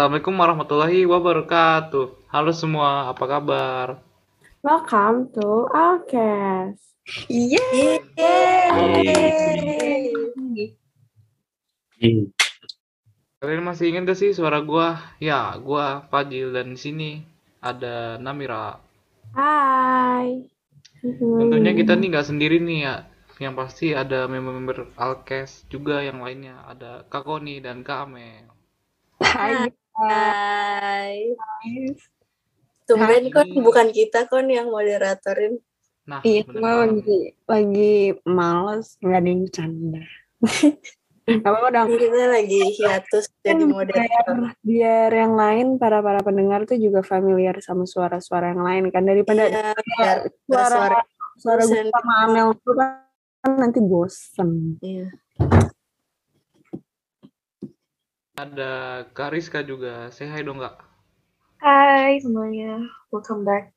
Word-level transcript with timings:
Assalamualaikum 0.00 0.32
warahmatullahi 0.32 1.04
wabarakatuh. 1.04 2.32
Halo 2.32 2.56
semua, 2.56 3.12
apa 3.12 3.20
kabar? 3.28 4.00
Welcome 4.64 5.28
to 5.36 5.68
Alkes. 5.76 6.96
Yeay. 7.28 8.00
Kalian 13.44 13.60
masih 13.60 13.92
ingat 13.92 14.08
gak 14.08 14.16
sih 14.16 14.32
suara 14.32 14.64
gua? 14.64 15.04
Ya, 15.20 15.52
gua 15.60 16.08
Fajil 16.08 16.56
dan 16.56 16.72
di 16.72 16.80
sini 16.80 17.10
ada 17.60 18.16
Namira. 18.16 18.80
Hai. 19.36 20.48
Tentunya 21.04 21.76
kita 21.76 21.92
nih 21.92 22.08
nggak 22.08 22.24
sendiri 22.24 22.56
nih 22.56 22.88
ya. 22.88 23.04
Yang 23.36 23.52
pasti 23.52 23.92
ada 23.92 24.24
member-member 24.24 24.96
Alkes 24.96 25.68
juga 25.68 26.00
yang 26.00 26.24
lainnya. 26.24 26.56
Ada 26.64 27.04
Kak 27.04 27.28
Koni 27.28 27.60
dan 27.60 27.84
Kak 27.84 28.08
Amel. 28.08 28.48
Hai. 29.20 29.76
Hai. 30.00 31.36
Tumben 32.88 33.24
Hai. 33.28 33.32
kon 33.32 33.48
bukan 33.60 33.88
kita 33.92 34.24
kon 34.32 34.48
yang 34.48 34.72
moderatorin. 34.72 35.60
Nah, 36.08 36.24
Iya, 36.24 36.42
banget. 36.48 36.64
lagi 36.64 37.18
lagi 37.46 37.94
males 38.24 38.96
nggak 38.98 39.20
ada 39.20 39.28
yang 39.28 39.44
canda. 39.52 40.02
Apa-apa 41.46 41.68
dong. 41.70 41.88
Kita 41.94 42.26
lagi 42.26 42.60
hiatus 42.74 43.30
jadi 43.46 43.62
Kan 43.62 43.70
moderator. 43.70 44.34
biar, 44.34 44.56
biar 44.66 45.10
yang 45.14 45.34
lain 45.38 45.66
para 45.78 46.02
para 46.02 46.18
pendengar 46.24 46.66
tuh 46.66 46.80
juga 46.80 47.06
familiar 47.06 47.54
sama 47.62 47.86
suara-suara 47.86 48.50
yang 48.50 48.64
lain 48.66 48.84
kan 48.90 49.06
daripada 49.06 49.46
Iya, 49.46 49.70
biar 49.78 50.16
suara 50.50 50.66
suara 50.74 50.98
suara 51.38 51.62
gue 51.68 51.82
sama 51.92 52.12
Amel 52.26 52.48
tuh 52.64 52.74
kan 52.74 53.50
nanti 53.54 53.78
bosen. 53.78 54.80
Iya. 54.82 55.06
Ada 58.40 59.04
Kak 59.12 59.36
Rizka 59.36 59.60
juga. 59.60 60.08
Say 60.16 60.24
hi 60.24 60.40
dong, 60.40 60.64
Kak. 60.64 60.80
Hai 61.60 62.24
semuanya, 62.24 62.80
welcome 63.12 63.44
back. 63.44 63.68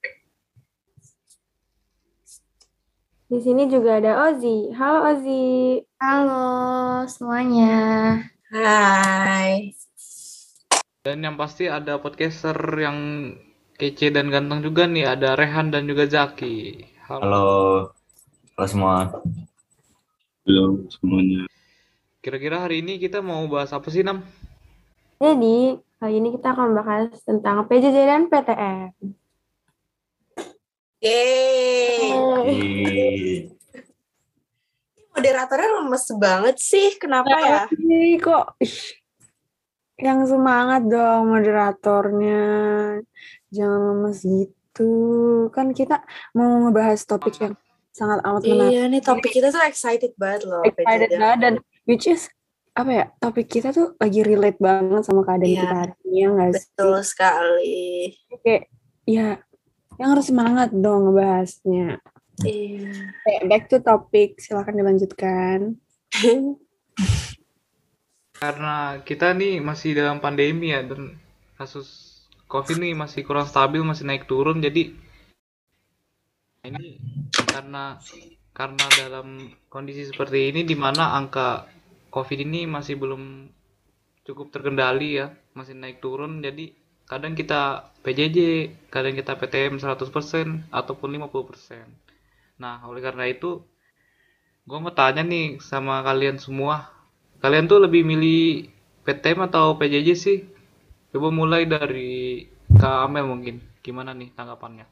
Di 3.28 3.44
sini 3.44 3.68
juga 3.68 4.00
ada 4.00 4.32
Ozi. 4.32 4.72
Halo 4.72 5.00
Ozi. 5.12 5.84
Halo 6.00 6.48
semuanya. 7.12 7.76
Hai. 8.56 9.76
Dan 11.04 11.28
yang 11.28 11.36
pasti 11.36 11.68
ada 11.68 12.00
podcaster 12.00 12.56
yang 12.80 13.36
kece 13.76 14.16
dan 14.16 14.32
ganteng 14.32 14.64
juga 14.64 14.88
nih. 14.88 15.12
Ada 15.12 15.36
Rehan 15.36 15.76
dan 15.76 15.92
juga 15.92 16.08
Zaki. 16.08 16.88
Halo. 17.12 17.20
Halo, 17.20 17.48
halo 18.56 18.68
semua. 18.72 19.12
Halo 20.48 20.88
semuanya. 20.88 21.52
Kira-kira 22.24 22.64
hari 22.64 22.80
ini 22.80 22.96
kita 22.96 23.20
mau 23.20 23.44
bahas 23.52 23.76
apa 23.76 23.92
sih, 23.92 24.08
Nam? 24.08 24.24
Jadi, 25.22 25.78
kali 26.00 26.14
ini 26.18 26.30
kita 26.34 26.54
akan 26.54 26.70
bahas 26.78 27.14
tentang 27.26 27.66
PJJ 27.70 27.98
dan 28.06 28.24
PTM. 28.32 28.92
Yeay. 31.04 32.24
Ih, 32.48 33.52
Moderatornya 35.14 35.70
lemes 35.84 36.06
banget 36.18 36.56
sih. 36.58 36.96
Kenapa 36.98 37.36
ya? 37.38 37.62
Ih, 37.70 38.18
kok 38.18 38.56
ih, 38.64 38.78
yang 40.02 40.26
semangat 40.26 40.88
dong 40.90 41.32
moderatornya. 41.32 42.44
Jangan 43.54 43.82
lemes 43.94 44.26
gitu. 44.26 44.92
Kan 45.54 45.76
kita 45.76 46.02
mau 46.34 46.68
ngebahas 46.68 47.04
topik 47.06 47.36
yang 47.40 47.54
sangat 47.94 48.20
amat 48.26 48.42
menarik. 48.42 48.72
Iya 48.74 48.84
nih 48.90 49.02
topik 49.06 49.32
kita 49.32 49.54
tuh 49.54 49.62
excited 49.64 50.12
banget 50.18 50.50
loh. 50.50 50.66
excited 50.66 51.14
banget 51.14 51.40
dan 51.40 51.54
which 51.86 52.10
is 52.10 52.26
apa 52.74 52.90
ya 52.90 53.06
topik 53.18 53.48
kita 53.48 53.70
tuh 53.70 53.94
lagi 53.96 54.22
relate 54.22 54.58
banget 54.58 55.06
sama 55.06 55.22
keadaan 55.22 55.46
Iya. 55.48 55.62
kita 55.62 55.76
hari 55.78 55.94
ini 56.04 56.18
ya 56.18 56.28
nggak 56.28 56.50
sih 56.52 56.66
Betul 56.74 56.94
sekali. 57.06 57.82
kayak 58.42 58.64
ya 59.06 59.28
yang 59.96 60.10
harus 60.10 60.26
semangat 60.26 60.70
dong 60.74 61.08
ngebahasnya 61.08 62.02
Iya. 62.42 62.90
Oke, 63.14 63.34
back 63.46 63.70
to 63.70 63.78
topic 63.78 64.42
silakan 64.42 64.74
dilanjutkan 64.76 65.78
Karena 68.34 69.00
kita 69.00 69.32
nih 69.32 69.62
masih 69.62 69.94
dalam 69.94 70.18
pandemi 70.18 70.74
ya 70.74 70.84
dan 70.84 71.16
kasus 71.56 72.10
COVID 72.46 72.76
nih 72.76 72.92
masih 72.92 73.24
kurang 73.24 73.48
stabil, 73.48 73.80
masih 73.82 74.04
naik 74.04 74.28
turun. 74.28 74.60
Jadi 74.60 74.92
ini 76.64 77.00
karena 77.48 77.98
karena 78.52 78.86
dalam 78.94 79.48
kondisi 79.68 80.04
seperti 80.06 80.52
ini 80.52 80.62
di 80.62 80.76
mana 80.76 81.16
angka 81.16 81.66
COVID 82.14 82.40
ini 82.46 82.70
masih 82.70 83.02
belum 83.02 83.50
cukup 84.22 84.54
terkendali 84.54 85.18
ya, 85.18 85.34
masih 85.58 85.74
naik 85.74 85.98
turun. 85.98 86.46
Jadi 86.46 86.78
kadang 87.10 87.34
kita 87.34 87.90
PJJ, 88.06 88.38
kadang 88.94 89.18
kita 89.18 89.34
PTM 89.34 89.82
100% 89.82 90.70
ataupun 90.70 91.10
50%. 91.10 91.90
Nah, 92.62 92.86
oleh 92.86 93.02
karena 93.02 93.26
itu 93.26 93.66
gue 94.64 94.78
mau 94.78 94.94
tanya 94.94 95.26
nih 95.26 95.58
sama 95.60 96.06
kalian 96.06 96.40
semua 96.40 96.94
Kalian 97.44 97.68
tuh 97.68 97.84
lebih 97.84 98.08
milih 98.08 98.72
PTM 99.04 99.52
atau 99.52 99.76
PJJ 99.76 100.10
sih? 100.16 100.48
Coba 101.12 101.28
mulai 101.28 101.68
dari 101.68 102.48
Kak 102.80 103.12
Amel 103.12 103.28
mungkin. 103.28 103.60
Gimana 103.84 104.16
nih 104.16 104.32
tanggapannya? 104.32 104.88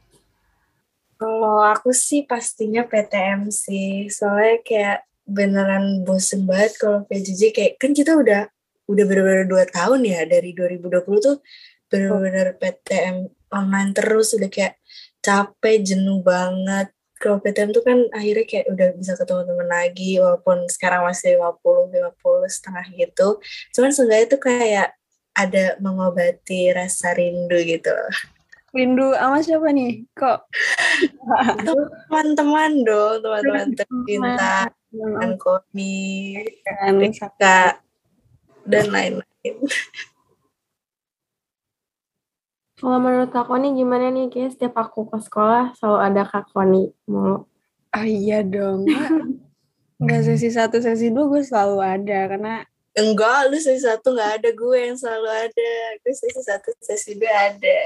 Kalau 1.15 1.63
aku 1.63 1.95
sih 1.95 2.27
pastinya 2.27 2.83
PTM 2.83 3.47
sih. 3.47 4.11
Soalnya 4.11 4.59
kayak 4.67 4.99
beneran 5.25 6.03
bosen 6.03 6.43
banget 6.49 6.75
kalau 6.81 7.05
PJJ 7.07 7.53
kayak 7.53 7.73
kan 7.77 7.91
kita 7.93 8.17
udah 8.17 8.49
udah 8.89 9.03
bener-bener 9.07 9.45
dua 9.47 9.63
tahun 9.69 10.03
ya 10.03 10.27
dari 10.27 10.51
2020 10.51 10.99
tuh 11.21 11.39
bener-bener 11.91 12.55
PTM 12.59 13.27
online 13.51 13.91
terus 13.91 14.31
udah 14.35 14.47
kayak 14.47 14.79
capek 15.21 15.83
jenuh 15.85 16.23
banget. 16.23 16.89
Kalau 17.21 17.37
PTM 17.37 17.69
tuh 17.69 17.85
kan 17.85 18.01
akhirnya 18.17 18.45
kayak 18.49 18.65
udah 18.73 18.87
bisa 18.97 19.13
ketemu 19.13 19.45
temen 19.45 19.69
lagi 19.69 20.17
walaupun 20.17 20.65
sekarang 20.65 21.05
masih 21.05 21.37
50 21.37 21.93
50 21.93 22.49
setengah 22.49 22.85
gitu. 22.97 23.27
Cuman 23.77 23.91
seenggaknya 23.93 24.25
tuh 24.25 24.41
kayak 24.41 24.89
ada 25.37 25.77
mengobati 25.79 26.73
rasa 26.73 27.13
rindu 27.13 27.55
gitu. 27.61 27.93
rindu 28.71 29.11
sama 29.19 29.43
siapa 29.43 29.67
nih 29.75 30.07
kok 30.15 30.47
Teman-teman 31.67 32.71
dong, 32.87 33.19
teman-teman 33.19 33.67
tercinta. 33.83 34.71
Teman 34.91 35.11
dan 35.23 35.31
Koni, 35.39 36.35
kan 36.67 36.99
Rika, 36.99 37.79
dan 38.67 38.85
lain-lain. 38.91 39.55
Kalau 42.81 42.97
menurut 42.97 43.29
Kak 43.31 43.47
Koni 43.47 43.77
gimana 43.77 44.11
nih? 44.11 44.27
Kayaknya 44.27 44.51
setiap 44.51 44.75
aku 44.83 45.07
ke 45.07 45.21
sekolah 45.21 45.71
selalu 45.79 45.99
ada 46.01 46.23
Kak 46.27 46.51
Koni 46.51 46.91
mulu. 47.07 47.47
ah 47.91 48.07
iya 48.07 48.39
dong 48.39 48.87
nggak 50.01 50.21
sesi 50.23 50.47
satu 50.47 50.79
sesi 50.79 51.11
dua 51.11 51.27
gue 51.27 51.43
selalu 51.43 51.77
ada 51.83 52.19
karena 52.31 52.55
Enggak, 52.91 53.47
lu 53.47 53.55
sesi 53.55 53.87
satu 53.87 54.11
nggak 54.11 54.31
ada 54.43 54.49
gue 54.51 54.75
yang 54.75 54.99
selalu 54.99 55.29
ada. 55.31 55.73
Gue 56.03 56.11
sesi 56.11 56.43
satu, 56.43 56.75
sesi 56.83 57.15
dua 57.15 57.31
ada. 57.47 57.79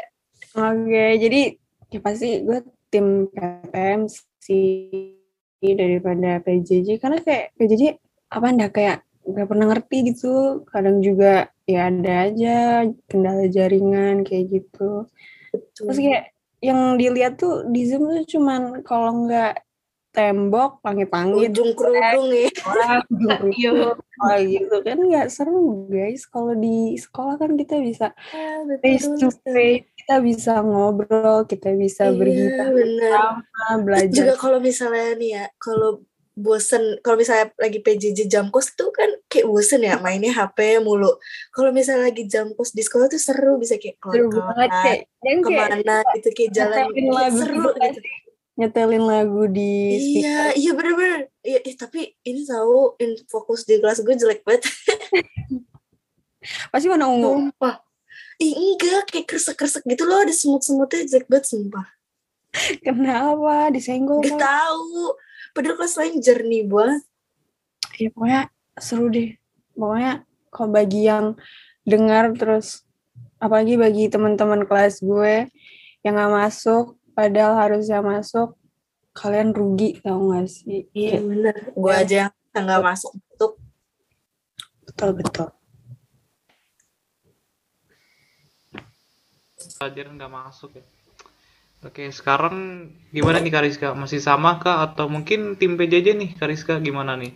Oke, 0.58 1.06
jadi 1.22 1.54
ya 1.94 2.00
pasti 2.02 2.42
gue 2.42 2.66
tim 2.90 3.30
PTM 3.30 4.10
sih 4.42 5.14
daripada 5.62 6.42
PJJ 6.44 7.00
karena 7.00 7.20
kayak 7.24 7.56
PJJ 7.56 7.84
apa 8.32 8.46
anda 8.52 8.68
kayak 8.70 9.06
nggak 9.26 9.48
pernah 9.50 9.66
ngerti 9.74 9.98
gitu. 10.14 10.64
Kadang 10.70 11.02
juga 11.02 11.50
ya 11.66 11.90
ada 11.90 12.30
aja 12.30 12.86
kendala 13.10 13.50
jaringan 13.50 14.22
kayak 14.22 14.46
gitu. 14.54 15.10
Terus 15.74 15.98
kayak 15.98 16.36
yang 16.62 16.98
dilihat 16.98 17.38
tuh 17.38 17.66
di 17.70 17.86
Zoom 17.86 18.10
tuh 18.10 18.26
cuman 18.26 18.82
kalau 18.82 19.26
nggak 19.26 19.62
tembok 20.16 20.80
langit-langit 20.82 21.52
ujung 21.52 21.72
kerudung 21.76 22.32
ya. 22.32 22.48
orang 22.64 23.04
oh, 24.24 24.40
gitu 24.40 24.76
kan 24.80 24.98
nggak 24.98 25.28
seru 25.28 25.92
guys 25.92 26.24
kalau 26.32 26.56
di 26.56 26.96
sekolah 26.96 27.36
kan 27.36 27.60
kita 27.60 27.84
bisa 27.84 28.16
face 28.80 29.12
to 29.20 29.28
face 29.44 29.92
kita 30.06 30.22
bisa 30.22 30.62
ngobrol 30.62 31.50
kita 31.50 31.74
bisa 31.74 32.14
Iya, 32.14 32.14
bergita 32.14 32.64
bener. 32.70 33.10
sama 33.10 33.42
Terus 33.42 33.82
belajar 33.82 34.14
juga 34.14 34.34
kalau 34.38 34.60
misalnya 34.62 35.10
nih 35.18 35.30
ya, 35.34 35.46
kalau 35.58 36.06
bosen, 36.38 37.02
kalau 37.02 37.18
misalnya 37.18 37.50
lagi 37.58 37.80
PJJ 37.82 38.30
jam 38.30 38.54
kos 38.54 38.78
tuh 38.78 38.94
kan 38.94 39.10
kayak 39.26 39.50
bosen 39.50 39.82
ya 39.82 39.98
mainnya 39.98 40.30
HP 40.30 40.78
mulu. 40.86 41.18
Kalau 41.50 41.74
misalnya 41.74 42.14
lagi 42.14 42.30
jam 42.30 42.54
kos 42.54 42.78
di 42.78 42.86
sekolah 42.86 43.10
tuh 43.10 43.18
seru 43.18 43.58
bisa 43.58 43.82
kayak 43.82 43.98
keluar 43.98 44.54
kayak 44.70 45.10
dan 45.26 45.38
kayak 45.42 45.42
ke 45.42 45.50
mana 45.74 45.98
gitu 46.14 46.30
kayak 46.38 46.52
jalan 46.54 46.86
lagu 47.10 47.40
seru 47.42 47.66
gitu 47.66 47.70
kan 47.82 47.92
gitu. 47.98 48.25
Nyetelin 48.56 49.04
lagu 49.04 49.52
di 49.52 50.00
speaker 50.00 50.24
Iya, 50.24 50.40
iya 50.56 50.72
bener-bener. 50.72 51.22
Iya, 51.44 51.60
eh, 51.64 51.76
tapi 51.76 52.16
ini 52.24 52.48
tahu 52.48 52.96
in 53.04 53.20
fokus 53.28 53.68
di 53.68 53.80
kelas 53.84 54.00
gue 54.00 54.16
jelek 54.16 54.42
banget. 54.48 54.64
pasti 56.72 56.88
warna 56.88 57.12
ungu 57.12 57.52
Sumpah. 57.52 57.84
Ih, 58.40 58.52
enggak, 58.52 59.12
kayak 59.12 59.28
kresek-kresek 59.32 59.84
gitu 59.88 60.04
loh, 60.04 60.24
ada 60.24 60.32
semut-semutnya 60.36 61.08
jelek 61.08 61.28
banget, 61.32 61.46
sumpah. 61.56 61.88
kenapa 62.84 63.72
disenggol 63.72 64.24
Gak 64.24 64.40
tahu. 64.40 65.16
Padahal 65.52 65.76
kelas 65.80 65.96
lain 66.00 66.16
jernih 66.20 66.64
banget. 66.68 67.04
ya 67.96 68.12
pokoknya 68.12 68.42
seru 68.76 69.08
deh 69.08 69.40
pokoknya 69.72 70.28
kalau 70.52 70.70
bagi 70.72 71.08
yang 71.08 71.40
dengar 71.88 72.36
terus 72.36 72.84
apalagi 73.40 73.80
bagi 73.80 74.12
teman-teman 74.12 74.68
kelas 74.68 75.00
gue 75.00 75.48
yang 76.04 76.14
nggak 76.16 76.34
masuk 76.34 77.00
padahal 77.16 77.56
harusnya 77.58 78.04
masuk 78.04 78.60
kalian 79.12 79.56
rugi 79.56 80.04
tau 80.04 80.20
gak 80.30 80.46
sih 80.46 80.92
Iya 80.92 81.18
Kayak, 81.18 81.24
bener. 81.26 81.56
Gue 81.74 81.92
Ya. 81.92 82.00
aja 82.04 82.22
yang 82.52 82.64
nggak 82.68 82.84
masuk 82.84 83.12
masuk. 83.16 83.52
betul 84.86 85.10
betul 85.16 85.48
pelajaran 89.76 90.14
nggak 90.16 90.34
masuk 90.34 90.72
ya 90.76 90.84
oke 91.84 92.04
sekarang 92.12 92.56
gimana 93.12 93.40
nih 93.40 93.54
Kariska 93.54 93.94
masih 93.94 94.20
sama 94.20 94.58
kah 94.58 94.84
atau 94.84 95.08
mungkin 95.08 95.56
tim 95.56 95.76
PJJ 95.76 96.08
nih 96.16 96.30
Kariska 96.36 96.80
gimana 96.80 97.16
nih 97.16 97.34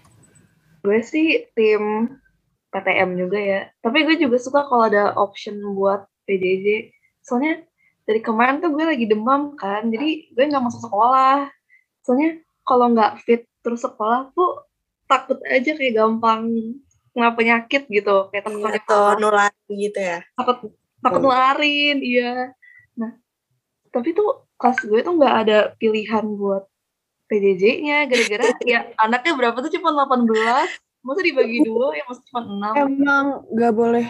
Gue 0.79 1.03
sih 1.03 1.43
tim 1.59 2.07
PTM 2.71 3.19
juga 3.19 3.35
ya. 3.35 3.67
Tapi 3.83 4.07
gue 4.07 4.15
juga 4.15 4.39
suka 4.39 4.63
kalau 4.63 4.87
ada 4.87 5.11
option 5.19 5.59
buat 5.75 6.07
PJJ. 6.23 6.95
Soalnya 7.19 7.67
dari 8.09 8.25
kemarin 8.25 8.57
tuh 8.57 8.73
gue 8.73 8.81
lagi 8.81 9.05
demam 9.05 9.53
kan, 9.53 9.85
jadi 9.85 10.33
gue 10.33 10.43
nggak 10.49 10.65
masuk 10.65 10.81
sekolah. 10.89 11.45
Soalnya 12.01 12.41
kalau 12.65 12.89
nggak 12.89 13.21
fit 13.21 13.45
terus 13.61 13.85
sekolah 13.85 14.33
tuh 14.33 14.65
takut 15.05 15.37
aja 15.45 15.77
kayak 15.77 15.93
gampang 15.93 16.73
kena 17.13 17.37
penyakit 17.37 17.85
gitu, 17.85 18.33
kayak 18.33 18.49
takut 18.49 18.65
Iya, 18.65 18.81
Atau 18.81 19.03
nularin 19.21 19.69
gitu 19.69 19.99
ya. 20.01 20.19
takut 20.33 20.57
takut 21.05 21.21
nularin 21.21 21.97
iya. 22.01 22.57
Nah 22.97 23.13
tapi 23.93 24.17
tuh 24.17 24.49
kelas 24.57 24.79
gue 24.89 24.99
tuh 25.05 25.13
nggak 25.13 25.35
ada 25.45 25.57
pilihan 25.77 26.25
buat 26.33 26.65
PJJ-nya 27.29 28.09
gara-gara 28.09 28.45
ya 28.73 28.89
anaknya 28.97 29.37
berapa 29.37 29.57
tuh? 29.61 29.69
Cuma 29.69 29.93
18 29.93 30.25
masa 31.05 31.21
dibagi 31.21 31.61
dua 31.61 31.93
ya? 31.93 32.03
Masa 32.09 32.21
cuma 32.25 32.41
6 32.73 32.73
emang 32.89 33.25
nggak 33.53 33.73
boleh 33.77 34.05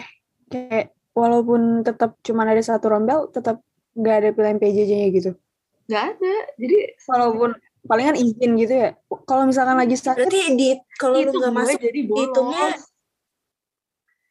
kayak 0.48 0.96
walaupun 1.12 1.84
tetap 1.84 2.16
cuma 2.24 2.48
ada 2.48 2.64
satu 2.64 2.88
rombel 2.88 3.28
tetap 3.28 3.60
nggak 3.96 4.16
ada 4.22 4.28
pilihan 4.30 4.58
PJJ-nya 4.58 5.08
gitu. 5.10 5.30
Nggak 5.86 6.04
ada. 6.14 6.34
Jadi 6.56 6.78
walaupun 7.06 7.50
palingan 7.84 8.16
izin 8.16 8.50
gitu 8.56 8.74
ya. 8.74 8.90
Kalau 9.24 9.48
misalkan 9.48 9.76
lagi 9.76 9.96
sakit 9.96 10.26
Berarti 10.28 10.42
di 10.54 10.68
kalau 10.96 11.16
lu 11.18 11.22
itu 11.26 11.36
nggak 11.38 11.54
masuk 11.54 11.80
jadi 11.80 12.00
bolos. 12.06 12.20
hitungnya 12.20 12.66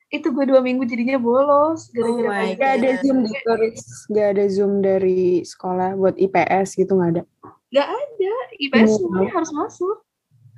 itu 0.10 0.26
gue 0.34 0.46
dua 0.50 0.62
minggu 0.66 0.90
jadinya 0.90 1.22
bolos 1.22 1.94
gara-gara 1.94 2.50
Oh 2.50 2.58
nggak 2.58 2.72
ada 2.82 2.90
zoom 3.06 3.18
gitu 3.30 3.52
Riz. 3.62 3.86
nggak 4.10 4.28
ada 4.34 4.46
zoom 4.50 4.74
dari 4.82 5.46
sekolah 5.46 5.94
buat 5.94 6.18
IPS 6.18 6.82
gitu 6.82 6.98
nggak 6.98 7.10
ada. 7.14 7.24
Nggak 7.70 7.88
ada. 7.94 8.34
IPS 8.58 8.90
Oh. 8.90 8.98
semuanya 9.06 9.32
harus 9.38 9.52
masuk. 9.54 9.98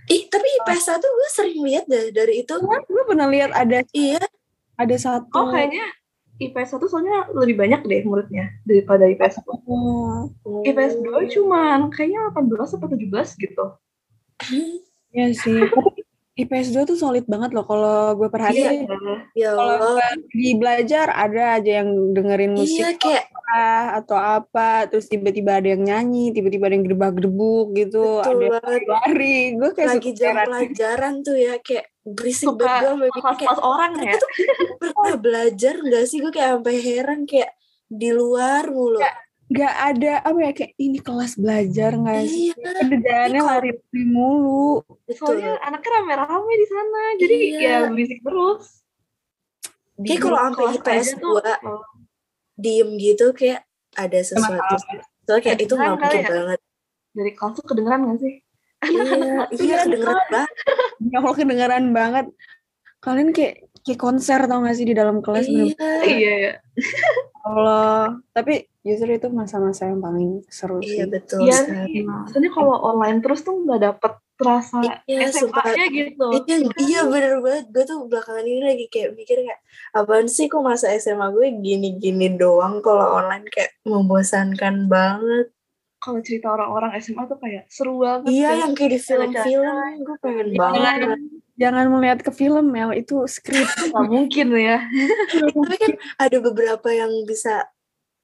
Ih, 0.07 0.23
tapi 0.31 0.47
IPS 0.63 0.83
1 0.87 1.03
gue 1.03 1.29
sering 1.29 1.59
lihat 1.63 1.85
deh 1.85 2.11
dari 2.11 2.43
itu. 2.43 2.55
kan 2.57 2.81
gue 2.83 3.03
pernah 3.03 3.27
lihat 3.27 3.51
ada 3.51 3.83
Iya, 3.91 4.23
ada 4.75 4.95
satu 4.97 5.29
oh 5.35 5.51
kayaknya 5.51 5.87
IPS 6.41 6.81
1 6.81 6.89
soalnya 6.89 7.29
lebih 7.37 7.61
banyak 7.61 7.85
deh 7.85 8.01
muridnya 8.01 8.49
daripada 8.65 9.05
IPS 9.05 9.45
2 9.45 9.69
Oh, 9.69 10.65
IPS 10.65 10.97
2 11.05 11.29
cuman 11.37 11.93
kayaknya 11.93 12.33
18 12.33 12.81
atau 12.81 12.87
17 12.89 13.43
gitu. 13.45 13.65
ya 15.15 15.27
sih 15.37 15.61
IPS 16.41 16.73
2 16.73 16.89
tuh 16.89 16.97
solid 16.97 17.27
banget 17.27 17.51
loh 17.53 17.67
kalau 17.67 18.15
gue 18.17 18.31
perhatiin. 18.31 18.87
Ya 19.35 19.51
kalau 19.53 19.99
Allah. 19.99 20.15
di 20.31 20.55
belajar 20.57 21.11
ada 21.11 21.59
aja 21.59 21.83
yang 21.83 22.15
dengerin 22.15 22.55
musik 22.57 22.81
Iya, 22.81 22.89
kayak 22.97 23.25
apa 23.35 23.61
atau 23.99 24.15
apa 24.15 24.87
terus 24.87 25.11
tiba-tiba 25.11 25.59
ada 25.59 25.75
yang 25.75 25.83
nyanyi 25.83 26.31
tiba-tiba 26.31 26.71
ada 26.71 26.75
yang 26.79 26.87
gerbak-gerbuk 26.87 27.75
gitu 27.75 28.23
betul 28.23 28.47
ada 28.47 28.63
yang 28.63 28.87
lari 28.87 29.39
gue 29.59 29.69
kayak 29.75 29.89
Lagi 29.99 30.11
jam 30.15 30.33
pelajaran 30.39 31.13
tuh 31.19 31.35
ya, 31.35 31.53
kayak 31.59 31.90
berisik 32.01 32.49
banget 32.57 32.97
gue 32.97 33.33
kayak 33.37 33.61
orang 33.61 33.93
ya. 34.01 34.17
tuh 34.17 34.29
pernah 34.81 35.15
belajar 35.17 35.73
nggak 35.77 36.05
sih? 36.05 36.17
Gue 36.17 36.33
kayak 36.33 36.57
sampai 36.57 36.75
heran 36.81 37.19
kayak 37.29 37.51
di 37.85 38.09
luar 38.09 38.65
mulu. 38.67 38.97
nggak 39.51 39.75
ada 39.75 40.13
apa 40.23 40.39
ya 40.39 40.51
kayak 40.55 40.71
ini 40.79 40.99
kelas 41.03 41.35
belajar 41.35 41.91
nggak 41.91 42.23
sih 42.23 42.55
Iya, 42.55 42.71
kerjaannya 42.87 43.27
Ini 43.27 43.39
kalau- 43.43 43.51
lari 43.51 43.71
mulu 43.91 44.67
betul. 45.03 45.27
Soalnya 45.35 45.59
anaknya 45.59 45.89
rame-rame 45.99 46.53
di 46.55 46.67
sana, 46.71 47.01
jadi 47.19 47.35
Iya. 47.35 47.59
ya 47.59 47.77
berisik 47.91 48.19
terus. 48.23 48.63
Kayak 49.99 50.19
kalau 50.23 50.37
sampai 50.39 50.65
IPS 50.71 51.09
2 51.19 51.53
oh, 51.67 51.83
diem 52.55 52.89
gitu 52.95 53.25
kayak 53.35 53.67
ada 53.93 54.19
sesuatu. 54.23 54.75
Soalnya 55.27 55.43
kayak 55.43 55.59
itu 55.59 55.73
nggak 55.75 55.91
mungkin 55.93 56.15
ya? 56.15 56.29
banget. 56.31 56.59
dari 57.11 57.31
kelas 57.35 57.51
tuh 57.51 57.65
kedengeran 57.67 57.99
gak 58.07 58.17
sih? 58.23 58.33
Iya, 58.87 59.03
iya 59.67 59.75
kedengeran 59.83 60.15
banget. 60.31 60.51
Ya 61.09 61.17
Allah 61.17 61.33
kedengeran 61.33 61.85
banget 61.91 62.25
kalian 63.01 63.33
kayak 63.33 63.65
kayak 63.81 63.97
konser 63.97 64.45
tau 64.45 64.61
gak 64.61 64.77
sih 64.77 64.85
di 64.85 64.93
dalam 64.93 65.25
kelas 65.25 65.49
bener 65.49 65.73
Iya, 65.73 65.89
Iya 66.05 66.33
ya. 66.37 66.53
Allah 67.41 68.21
tapi 68.29 68.69
justru 68.81 69.09
itu 69.11 69.27
masa-masa 69.29 69.89
yang 69.89 69.97
paling 69.97 70.45
seru 70.47 70.77
iya 70.79 71.05
sih 71.05 71.09
betul 71.09 71.39
Iya 71.41 71.57
sekali. 71.59 71.89
sih. 71.89 72.01
Soalnya 72.29 72.51
kalau 72.51 72.75
online 72.77 73.17
terus 73.19 73.41
tuh 73.41 73.57
nggak 73.57 73.81
dapet 73.81 74.13
rasa 74.41 74.81
Iya. 75.05 75.29
SMA-nya 75.29 75.85
gitu. 75.87 76.27
Iya, 76.45 76.55
iya 76.81 76.99
bener 77.05 77.41
banget. 77.41 77.65
Gue 77.69 77.83
tuh 77.85 78.09
belakangan 78.09 78.41
ini 78.41 78.61
lagi 78.61 78.85
kayak 78.89 79.13
mikir 79.13 79.37
kayak, 79.41 79.61
apaan 79.93 80.25
sih 80.25 80.49
kok 80.49 80.65
masa 80.65 80.89
SMA 80.97 81.29
gue 81.29 81.61
gini-gini 81.61 82.33
doang 82.33 82.81
kalau 82.81 83.21
online 83.21 83.45
kayak 83.49 83.69
membosankan 83.85 84.89
banget. 84.89 85.53
Kalau 86.01 86.19
cerita 86.25 86.49
orang-orang 86.49 86.97
SMA 86.97 87.29
tuh 87.29 87.37
kayak 87.37 87.69
seru 87.69 88.01
banget. 88.01 88.33
Iya, 88.33 88.49
kayak 88.49 88.57
yang 88.57 88.73
kayak 88.73 88.91
di 88.91 88.99
film-film, 88.99 89.75
gue 90.01 90.17
pengen 90.17 90.47
Iya. 90.49 90.59
banget. 90.59 91.19
jangan 91.61 91.85
melihat 91.93 92.19
ke 92.25 92.31
film 92.33 92.73
Mel 92.73 92.89
itu 92.89 93.21
skrip 93.29 93.61
Nggak 93.93 94.09
mungkin 94.09 94.47
ya. 94.57 94.81
Tapi 95.53 95.75
kan 95.77 95.93
ada 96.17 96.37
beberapa 96.41 96.89
yang 96.89 97.13
bisa 97.29 97.69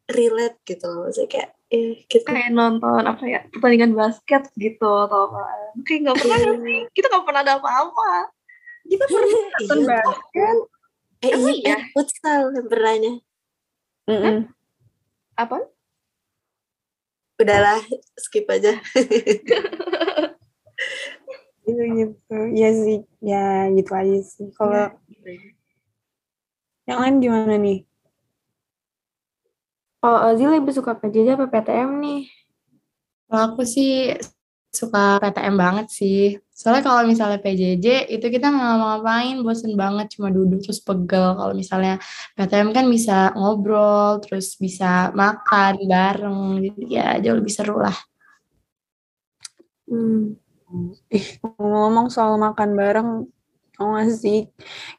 relate 0.09 0.57
gitu 0.65 0.89
loh. 0.89 1.05
Maksudnya 1.05 1.29
kayak, 1.29 1.49
eh, 1.69 2.01
kita 2.07 2.33
kayak 2.33 2.51
nonton 2.55 3.03
apa 3.03 3.23
ya 3.27 3.43
pertandingan 3.51 3.93
basket 3.93 4.47
gitu 4.55 4.87
atau 4.87 5.27
apa 5.29 5.43
kayak 5.83 5.99
nggak 6.07 6.17
pernah 6.17 6.37
nggak 6.39 6.57
sih 6.63 6.79
kita 6.95 7.05
nggak 7.11 7.25
pernah 7.27 7.41
ada 7.43 7.53
apa-apa 7.59 8.11
kita 8.87 9.03
pernah 9.03 9.29
nonton 9.35 9.77
iya, 9.77 9.87
basket 9.91 10.55
eh, 11.17 11.31
iya, 11.35 11.51
iya? 11.59 11.77
futsal 11.91 12.41
pernahnya. 12.71 13.13
Mm-mm. 14.07 14.37
apa 15.35 15.57
Udahlah, 17.37 17.79
skip 18.17 18.49
aja. 18.49 18.73
gitu 21.67 21.83
gitu 21.99 22.37
ya 22.55 22.69
sih 22.71 23.03
ya 23.19 23.67
gitu 23.75 23.91
aja 23.91 24.19
sih 24.23 24.47
kalau 24.55 24.87
yang 26.87 27.03
lain 27.03 27.19
gimana 27.19 27.59
nih 27.59 27.83
Kalau 29.97 30.29
Ozzy 30.29 30.45
lebih 30.45 30.71
suka 30.77 30.93
PJJ 30.93 31.35
apa 31.35 31.49
PTM 31.49 31.99
nih? 31.99 32.29
Kalau 33.27 33.41
aku 33.49 33.65
sih 33.65 34.13
suka 34.79 35.17
PTM 35.21 35.55
banget 35.63 35.87
sih. 35.89 36.37
Soalnya 36.53 36.83
kalau 36.87 37.01
misalnya 37.11 37.39
PJJ 37.41 38.13
itu 38.13 38.25
kita 38.33 38.45
nggak 38.53 38.65
ngapa-ngapain, 38.69 39.37
bosen 39.45 39.73
banget 39.73 40.07
cuma 40.13 40.29
duduk 40.29 40.59
terus 40.61 40.81
pegel. 40.85 41.33
Kalau 41.39 41.53
misalnya 41.57 41.93
PTM 42.37 42.69
kan 42.77 42.85
bisa 42.95 43.33
ngobrol, 43.37 44.21
terus 44.21 44.47
bisa 44.61 45.09
makan 45.17 45.73
bareng. 45.91 46.39
Jadi 46.65 46.83
ya 46.93 47.17
jauh 47.23 47.37
lebih 47.41 47.53
seru 47.53 47.81
lah. 47.81 47.97
Hmm. 49.87 50.35
ih 51.07 51.27
ngomong 51.55 52.11
soal 52.11 52.35
makan 52.35 52.75
bareng 52.75 53.09
oh 53.79 54.03
sih 54.11 54.51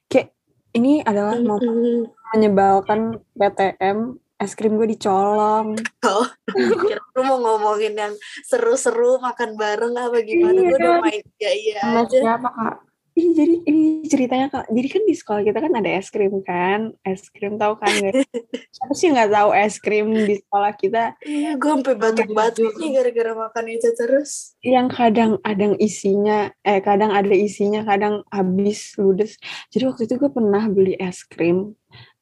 kayak 0.09 0.33
ini 0.73 1.05
adalah 1.05 1.37
Mm-mm. 1.37 2.09
menyebalkan 2.33 3.21
PTM 3.37 4.17
es 4.39 4.55
krim 4.55 4.75
gue 4.75 4.89
dicolong 4.89 5.75
Oh, 6.01 6.27
kira 6.83 7.03
lu 7.13 7.23
mau 7.23 7.39
ngomongin 7.39 7.93
yang 7.93 8.15
seru-seru 8.43 9.19
makan 9.19 9.55
bareng 9.55 9.95
apa 9.95 10.23
gimana? 10.23 10.59
Gue 10.59 10.71
Iya. 10.71 10.79
udah 10.79 10.95
main 11.01 11.23
iya 11.37 11.51
iya 11.53 11.81
Sama 11.83 12.01
aja. 12.03 12.19
siapa 12.19 12.51
kak? 12.51 12.77
ini 13.13 13.35
jadi 13.35 13.55
ini 13.67 13.81
ceritanya 14.07 14.47
kak 14.47 14.71
jadi 14.71 14.89
kan 14.89 15.03
di 15.03 15.11
sekolah 15.13 15.43
kita 15.43 15.59
kan 15.59 15.75
ada 15.75 15.91
es 15.91 16.07
krim 16.07 16.39
kan 16.39 16.81
es 17.03 17.27
krim 17.27 17.59
tahu 17.59 17.75
kan 17.75 17.91
siapa 18.79 18.95
sih 18.95 19.11
nggak 19.11 19.27
tahu 19.29 19.51
es 19.53 19.75
krim 19.77 20.07
di 20.15 20.39
sekolah 20.39 20.71
kita 20.73 21.19
Iya, 21.27 21.59
gue 21.59 21.67
sampai 21.69 21.99
batuk-batuk 21.99 22.79
nih 22.79 22.91
gara-gara 22.95 23.33
makan 23.37 23.65
itu 23.69 23.91
terus. 23.93 24.55
yang 24.63 24.87
kadang 24.87 25.43
ada 25.43 25.67
isinya 25.79 26.55
eh 26.63 26.79
kadang 26.79 27.11
ada 27.11 27.35
isinya 27.35 27.83
kadang 27.83 28.23
habis 28.29 28.95
ludes 28.95 29.35
jadi 29.69 29.91
waktu 29.91 30.07
itu 30.07 30.15
gue 30.15 30.31
pernah 30.31 30.71
beli 30.71 30.95
es 30.95 31.27
krim 31.27 31.75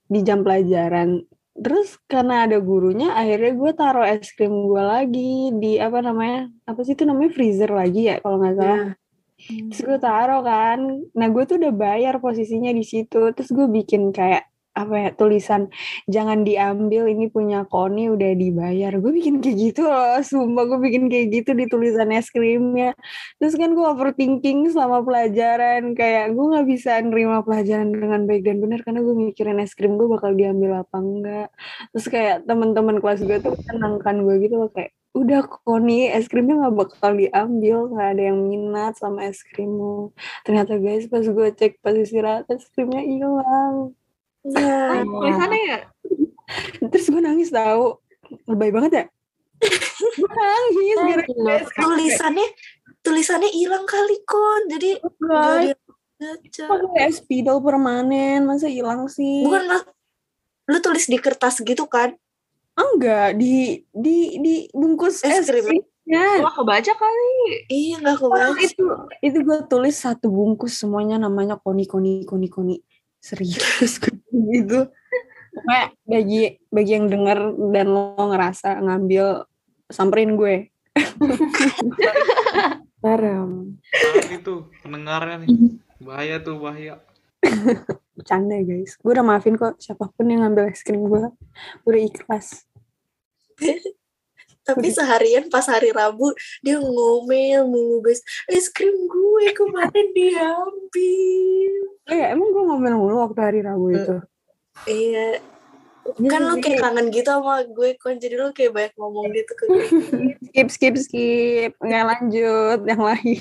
di 0.06 0.24
jam 0.24 0.40
pelajaran 0.40 1.20
terus 1.56 1.96
karena 2.04 2.44
ada 2.44 2.60
gurunya 2.60 3.16
akhirnya 3.16 3.52
gue 3.56 3.72
taruh 3.72 4.04
es 4.04 4.28
krim 4.36 4.52
gue 4.68 4.84
lagi 4.84 5.56
di 5.56 5.80
apa 5.80 6.04
namanya 6.04 6.52
apa 6.68 6.80
sih 6.84 6.92
itu 6.92 7.08
namanya 7.08 7.32
freezer 7.32 7.70
lagi 7.72 8.12
ya 8.12 8.20
kalau 8.20 8.36
nggak 8.40 8.54
salah. 8.60 8.76
Nah, 8.76 8.92
terus 9.72 9.80
gue 9.84 9.98
taruh 10.00 10.42
kan. 10.44 10.80
Nah 11.12 11.26
gue 11.32 11.42
tuh 11.48 11.56
udah 11.60 11.72
bayar 11.72 12.14
posisinya 12.20 12.72
di 12.72 12.84
situ. 12.84 13.20
Terus 13.32 13.50
gue 13.52 13.66
bikin 13.68 14.12
kayak 14.12 14.48
apa 14.76 14.94
ya 15.08 15.10
tulisan 15.16 15.72
jangan 16.04 16.44
diambil 16.44 17.08
ini 17.08 17.32
punya 17.32 17.64
Koni 17.64 18.12
udah 18.12 18.30
dibayar. 18.36 18.92
Gue 19.00 19.12
bikin 19.16 19.40
kayak 19.40 19.56
gitu 19.56 19.82
loh 19.88 20.20
sumpah 20.20 20.64
gue 20.68 20.78
bikin 20.86 21.08
kayak 21.08 21.26
gitu 21.32 21.50
di 21.56 21.64
tulisan 21.72 22.12
es 22.12 22.28
krimnya 22.28 22.92
terus 23.40 23.56
kan 23.56 23.72
gue 23.72 23.86
overthinking 23.86 24.68
selama 24.72 25.00
pelajaran 25.00 25.96
kayak 25.96 26.36
gue 26.36 26.44
nggak 26.44 26.66
bisa 26.68 27.00
nerima 27.00 27.40
pelajaran 27.40 27.88
dengan 27.94 28.20
baik 28.28 28.42
dan 28.44 28.56
benar 28.60 28.80
karena 28.84 29.00
gue 29.00 29.14
mikirin 29.16 29.58
es 29.64 29.72
krim 29.72 29.96
gue 29.96 30.08
bakal 30.12 30.36
diambil 30.36 30.84
apa 30.84 30.96
enggak. 31.00 31.48
Terus 31.96 32.06
kayak 32.12 32.36
teman-teman 32.44 33.00
kelas 33.00 33.20
gue 33.24 33.38
tuh 33.40 33.56
menenangkan 33.56 34.16
gue 34.24 34.34
gitu 34.44 34.56
loh 34.60 34.70
kayak 34.70 34.92
udah 35.16 35.40
Koni 35.64 36.12
es 36.12 36.28
krimnya 36.28 36.60
nggak 36.60 36.76
bakal 36.76 37.16
diambil 37.16 37.88
nggak 37.88 38.08
ada 38.12 38.22
yang 38.28 38.38
minat 38.44 38.92
sama 39.00 39.24
es 39.32 39.40
krimmu. 39.40 40.12
Ternyata 40.44 40.76
guys 40.76 41.08
pas 41.08 41.24
gue 41.24 41.48
cek 41.56 41.80
pas 41.80 41.96
istirahat 41.96 42.44
es 42.52 42.68
krimnya 42.76 43.00
hilang 43.00 43.96
Iya. 44.48 45.02
Tulisannya 45.02 45.60
ya? 45.64 45.78
terus 46.86 47.06
gue 47.06 47.18
nangis 47.18 47.50
tahu 47.50 47.98
lebay 48.46 48.70
banget 48.70 48.92
ya 48.92 49.04
gue 50.14 50.30
nangis 50.30 50.96
gara-gara 50.96 51.54
es 51.56 51.68
krim. 51.68 51.82
Tulisannya 51.82 52.46
tulisannya 53.00 53.50
hilang 53.50 53.82
kali 53.84 54.18
kon. 54.22 54.62
Jadi 54.68 54.98
nggak 55.00 55.42
ada 55.42 55.62
yang 55.64 55.80
baca. 56.16 56.62
pakai 56.68 57.10
spidol 57.10 57.58
permanen 57.58 58.44
masa 58.44 58.66
hilang 58.66 59.04
sih 59.06 59.42
Bukan 59.42 59.62
mas, 59.66 59.82
lu 60.64 60.78
tulis 60.80 61.04
di 61.04 61.16
kertas 61.16 61.60
gitu 61.60 61.84
kan? 61.84 62.14
enggak 62.74 63.34
di 63.34 63.80
di 63.90 64.16
di 64.36 64.54
bungkus 64.70 65.20
Es 65.22 65.42
es 65.42 65.48
krim. 65.48 65.64
krimnya 65.64 66.44
Wah 66.44 66.52
kebaca 66.52 66.92
kali. 66.92 67.32
Iya 67.66 67.96
nggak 67.98 68.16
Oh, 68.16 68.28
kebaca. 68.28 68.60
itu 68.60 68.84
itu 69.20 69.38
gue 69.40 69.58
tulis 69.66 69.96
satu 69.96 70.28
bungkus 70.28 70.76
semuanya 70.76 71.16
namanya 71.16 71.56
koni 71.56 71.84
koni 71.84 72.22
koni 72.22 72.46
koni 72.46 72.76
serius 73.26 73.98
gue 73.98 74.14
gitu 74.54 74.86
pokoknya 75.56 75.84
bagi 76.06 76.42
bagi 76.68 76.92
yang 76.94 77.06
denger 77.10 77.38
dan 77.72 77.86
lo 77.90 78.14
ngerasa 78.14 78.78
ngambil 78.84 79.48
samperin 79.90 80.36
gue. 80.36 80.70
Parah 83.02 83.46
itu 84.32 84.54
pendengarnya 84.82 85.46
nih. 85.46 85.48
Bahaya 86.02 86.36
tuh, 86.42 86.60
bahaya. 86.60 87.00
Bercanda 88.16 88.58
guys. 88.60 88.98
Gue 89.00 89.16
udah 89.16 89.24
maafin 89.24 89.56
kok 89.56 89.78
siapa 89.78 90.10
pun 90.12 90.28
yang 90.28 90.44
ngambil 90.44 90.72
es 90.72 90.82
krim 90.82 91.06
gue. 91.06 91.30
Gue 91.84 91.88
udah 91.88 92.02
ikhlas. 92.02 92.66
Tapi 94.66 94.90
seharian 94.90 95.46
pas 95.46 95.62
hari 95.70 95.94
Rabu 95.94 96.34
dia 96.64 96.82
ngomel 96.82 97.68
mulu 97.68 98.02
guys. 98.02 98.24
Es 98.50 98.72
krim 98.72 98.96
gue 99.06 99.46
kemarin 99.54 100.06
diambil. 100.16 101.25
Ya 102.16 102.32
emang 102.32 102.48
gue 102.48 102.64
ngomel 102.64 102.94
mulu 102.96 103.16
waktu 103.28 103.40
hari 103.44 103.60
Rabu 103.60 103.92
itu. 103.92 104.16
Iya. 104.88 105.44
Kan 106.16 106.40
lu 106.46 106.54
kayak 106.62 106.80
kangen 106.80 107.06
gitu 107.10 107.28
sama 107.28 107.66
gue 107.66 107.98
kon 107.98 108.16
jadi 108.16 108.38
lu 108.38 108.54
kayak 108.54 108.72
banyak 108.72 108.94
ngomong 108.96 109.26
gitu 109.36 109.52
ke 109.52 109.64
gue. 109.68 109.84
skip 110.48 110.68
skip 110.72 110.94
skip. 110.96 111.72
Nggak 111.82 112.04
lanjut 112.08 112.80
yang 112.88 113.02
lain. 113.02 113.40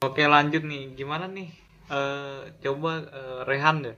Oke, 0.00 0.22
lanjut 0.24 0.62
nih. 0.64 0.94
Gimana 0.96 1.28
nih? 1.28 1.48
Eh 1.92 2.40
coba 2.64 3.04
eh, 3.04 3.40
Rehan 3.44 3.76
deh. 3.84 3.96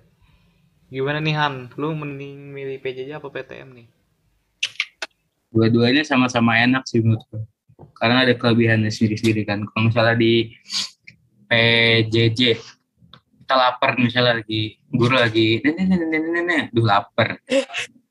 Gimana 0.90 1.18
nih 1.18 1.34
Han? 1.34 1.54
Lu 1.74 1.94
mending 1.94 2.54
milih 2.54 2.78
PJJ 2.78 3.18
apa 3.18 3.28
PTM 3.30 3.68
nih? 3.74 3.86
Dua-duanya 5.50 6.02
sama-sama 6.06 6.58
enak 6.62 6.86
sih 6.86 7.02
menurutku. 7.02 7.42
Karena 7.98 8.22
ada 8.22 8.34
kelebihannya 8.38 8.88
sendiri-sendiri 8.88 9.42
kan. 9.44 9.66
Kalau 9.66 9.90
misalnya 9.90 10.14
di 10.14 10.54
PJJ, 11.46 12.40
kita 13.42 13.54
lapar 13.54 13.94
misalnya 13.96 14.38
lagi, 14.38 14.76
guru 14.90 15.14
lagi, 15.14 15.62
nenek, 15.62 15.84
nenek, 15.86 16.08
nenek, 16.10 16.30
nenek, 16.34 16.64
duh 16.74 16.82
lapar. 16.82 17.38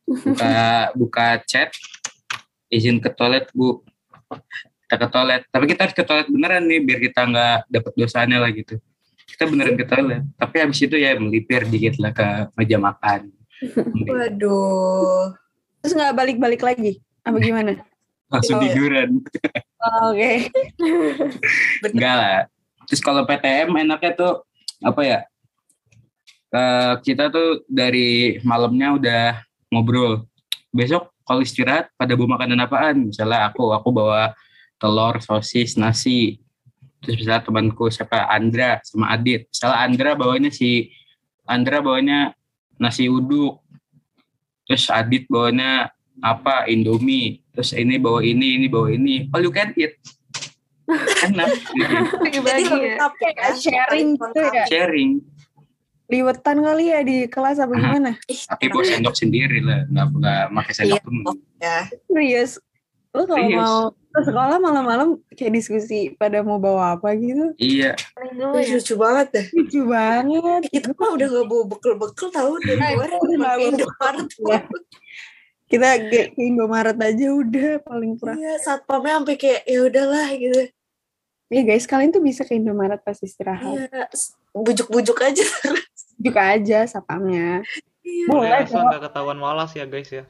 Buka, 0.06 0.56
buka 0.94 1.28
chat, 1.44 1.74
izin 2.70 3.02
ke 3.02 3.10
toilet 3.10 3.50
bu. 3.52 3.82
Kita 4.86 4.96
ke 5.02 5.08
toilet. 5.10 5.42
Tapi 5.50 5.66
kita 5.66 5.90
harus 5.90 5.96
ke 5.98 6.06
toilet 6.06 6.30
beneran 6.30 6.64
nih, 6.64 6.80
biar 6.80 7.00
kita 7.02 7.22
nggak 7.26 7.58
dapet 7.68 7.94
dosanya 7.98 8.38
lah 8.40 8.54
gitu. 8.54 8.78
Kita 9.26 9.50
beneran 9.50 9.76
ke 9.76 9.84
toilet. 9.84 10.24
Tapi 10.38 10.56
habis 10.62 10.80
itu 10.80 10.96
ya 10.96 11.18
melipir 11.18 11.66
dikit 11.66 11.98
lah 12.00 12.14
ke 12.14 12.54
meja 12.56 12.78
makan. 12.78 13.34
Waduh. 14.06 15.34
Terus 15.82 15.94
nggak 15.94 16.14
balik-balik 16.16 16.62
lagi? 16.62 17.02
Apa 17.26 17.42
gimana? 17.42 17.82
Langsung 18.30 18.58
Oh, 18.58 18.62
iya. 18.62 18.74
tiduran. 18.74 19.10
Oh, 19.82 20.14
Oke. 20.14 20.32
Enggak 21.90 22.16
lah. 22.16 22.40
Terus 22.86 23.02
kalau 23.02 23.26
PTM 23.26 23.74
enaknya 23.76 24.12
tuh 24.16 24.34
apa 24.82 25.02
ya? 25.02 25.20
Eh, 26.56 26.94
kita 27.04 27.28
tuh 27.28 27.68
dari 27.68 28.40
malamnya 28.48 28.96
udah 28.96 29.24
ngobrol. 29.74 30.24
Besok 30.72 31.12
kalau 31.28 31.44
istirahat 31.44 31.92
pada 32.00 32.16
bawa 32.16 32.40
makanan 32.40 32.64
apaan? 32.64 32.98
Misalnya 33.12 33.52
aku, 33.52 33.76
aku 33.76 33.90
bawa 33.92 34.32
telur, 34.80 35.20
sosis, 35.20 35.76
nasi. 35.76 36.40
Terus 37.04 37.22
misalnya 37.22 37.44
temanku 37.44 37.92
siapa 37.92 38.30
Andra 38.32 38.80
sama 38.88 39.12
Adit. 39.12 39.52
Misalnya 39.52 39.78
Andra 39.84 40.10
bawanya 40.16 40.52
si 40.54 40.96
Andra 41.44 41.84
bawanya 41.84 42.32
nasi 42.80 43.12
uduk. 43.12 43.60
Terus 44.70 44.88
Adit 44.88 45.28
bawanya 45.28 45.92
apa 46.24 46.72
Indomie. 46.72 47.44
Terus 47.52 47.76
ini 47.76 48.00
bawa 48.00 48.24
ini, 48.24 48.64
ini 48.64 48.68
bawa 48.72 48.88
ini. 48.96 49.28
All 49.36 49.44
you 49.44 49.52
can 49.52 49.76
eat. 49.76 50.00
Enak. 51.26 51.48
Jadi 52.30 52.64
ya. 52.64 52.74
lengkap 52.74 53.14
ya. 53.22 53.48
Sharing 53.58 54.08
gitu 54.18 54.40
ya. 54.42 54.64
Sharing. 54.70 55.12
Liwetan 56.06 56.62
kali 56.62 56.94
ya 56.94 57.02
di 57.02 57.26
kelas 57.26 57.58
apa 57.58 57.74
gimana? 57.74 58.14
Ih, 58.30 58.42
tapi 58.46 58.70
bawa 58.70 58.86
sendok 58.86 59.18
sendiri 59.18 59.58
lah 59.66 59.90
nggak 59.90 60.08
nggak 60.14 60.44
pakai 60.54 60.74
sendok 60.78 61.02
Iya. 61.02 61.10
pun 61.10 61.36
ya. 61.58 61.78
Serius? 62.06 62.52
Lo 63.10 63.22
kalau 63.26 63.42
Serius. 63.42 63.58
mau 63.58 63.80
ke 64.16 64.20
sekolah 64.24 64.58
malam-malam 64.62 65.10
kayak 65.34 65.52
diskusi 65.58 66.14
pada 66.16 66.40
mau 66.46 66.56
bawa 66.56 66.96
apa 66.96 67.12
gitu? 67.20 67.52
iya 67.60 67.98
ya. 67.98 68.72
lucu 68.78 68.94
banget 68.96 69.28
deh. 69.34 69.46
Lucu 69.52 69.82
banget. 69.90 70.62
Kita 70.72 70.90
mah 70.94 71.10
udah 71.18 71.28
gak 71.28 71.46
bawa 71.50 71.64
bekel-bekel 71.74 72.28
tahu 72.32 72.54
dari 72.64 72.80
nggak 72.80 73.12
ke 73.12 73.28
bawa 73.42 73.56
Indomaret. 73.60 74.28
Iya. 74.38 74.60
Kita 75.66 75.88
ke 75.98 76.22
Indomaret 76.38 76.98
aja 77.02 77.28
udah 77.34 77.70
paling 77.82 78.14
pernah. 78.22 78.38
Iya, 78.38 78.54
satpamnya 78.62 79.18
sampai 79.18 79.36
kayak 79.42 79.62
ya 79.66 79.80
udahlah 79.90 80.28
gitu. 80.38 80.62
Iya 81.46 81.62
guys, 81.62 81.86
kalian 81.86 82.10
tuh 82.10 82.26
bisa 82.26 82.42
ke 82.42 82.58
Indomaret 82.58 82.98
pas 83.06 83.18
istirahat. 83.22 83.70
Iya, 83.78 84.10
bujuk-bujuk 84.54 85.18
aja. 85.22 85.46
Juga 86.18 86.42
aja 86.58 86.90
sapamnya. 86.90 87.62
Iya, 88.02 88.26
Boleh, 88.30 88.50
asal 88.66 88.82
kok. 88.82 88.90
nggak 88.90 89.04
ketahuan 89.10 89.38
walas 89.38 89.72
ya 89.78 89.86
guys 89.86 90.10
ya. 90.10 90.26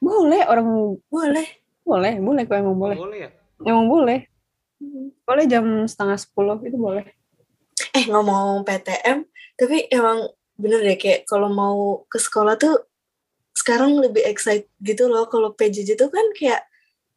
Boleh 0.00 0.44
orang 0.44 0.68
boleh. 1.08 1.46
boleh, 1.88 2.20
boleh 2.20 2.42
kok 2.44 2.56
emang 2.60 2.76
boleh. 2.76 2.96
Boleh 3.00 3.18
ya? 3.24 3.30
Emang 3.64 3.88
boleh. 3.88 4.28
Boleh 5.24 5.44
jam 5.48 5.64
setengah 5.88 6.20
sepuluh 6.20 6.60
itu 6.60 6.76
boleh. 6.76 7.04
Eh 7.96 8.04
ngomong 8.04 8.60
PTM, 8.68 9.24
tapi 9.56 9.88
emang 9.88 10.28
bener 10.60 10.84
deh 10.84 11.00
kayak 11.00 11.24
kalau 11.24 11.48
mau 11.48 12.04
ke 12.12 12.20
sekolah 12.20 12.60
tuh 12.60 12.76
sekarang 13.56 13.96
lebih 13.96 14.20
excited 14.28 14.68
gitu 14.84 15.08
loh. 15.08 15.24
Kalau 15.32 15.56
PJJ 15.56 15.96
tuh 15.96 16.12
kan 16.12 16.28
kayak 16.36 16.60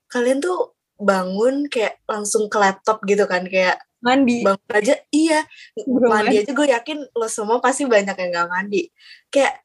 kalian 0.07 0.39
tuh 0.39 0.71
bangun 1.01 1.65
kayak 1.67 1.99
langsung 2.05 2.47
ke 2.47 2.57
laptop 2.61 3.01
gitu 3.03 3.25
kan 3.25 3.43
kayak 3.49 3.81
Mandi. 4.01 4.41
bangun 4.41 4.71
aja 4.73 4.95
iya 5.13 5.45
Belum 5.77 6.09
mandi 6.09 6.41
aja 6.41 6.51
gue 6.53 6.67
yakin 6.73 6.97
lo 7.13 7.27
semua 7.29 7.61
pasti 7.61 7.85
banyak 7.85 8.13
yang 8.17 8.29
gak 8.33 8.49
mandi 8.49 8.89
kayak 9.29 9.61